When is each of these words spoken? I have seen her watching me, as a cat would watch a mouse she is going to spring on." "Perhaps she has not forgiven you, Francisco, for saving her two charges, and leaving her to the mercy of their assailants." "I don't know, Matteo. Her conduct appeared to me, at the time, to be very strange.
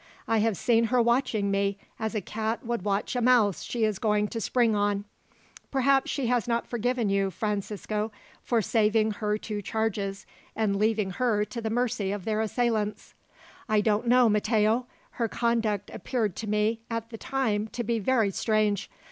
I 0.27 0.39
have 0.39 0.57
seen 0.57 0.85
her 0.85 0.99
watching 0.99 1.51
me, 1.51 1.77
as 1.99 2.15
a 2.15 2.21
cat 2.21 2.65
would 2.65 2.81
watch 2.81 3.15
a 3.15 3.21
mouse 3.21 3.61
she 3.61 3.83
is 3.83 3.99
going 3.99 4.29
to 4.29 4.41
spring 4.41 4.73
on." 4.75 5.05
"Perhaps 5.69 6.09
she 6.09 6.25
has 6.25 6.47
not 6.47 6.65
forgiven 6.65 7.07
you, 7.11 7.29
Francisco, 7.29 8.11
for 8.41 8.63
saving 8.63 9.11
her 9.11 9.37
two 9.37 9.61
charges, 9.61 10.25
and 10.55 10.75
leaving 10.79 11.11
her 11.11 11.45
to 11.45 11.61
the 11.61 11.69
mercy 11.69 12.11
of 12.11 12.25
their 12.25 12.41
assailants." 12.41 13.13
"I 13.69 13.79
don't 13.79 14.07
know, 14.07 14.27
Matteo. 14.27 14.87
Her 15.11 15.27
conduct 15.27 15.91
appeared 15.91 16.35
to 16.37 16.47
me, 16.47 16.81
at 16.89 17.11
the 17.11 17.17
time, 17.19 17.67
to 17.73 17.83
be 17.83 17.99
very 17.99 18.31
strange. 18.31 18.89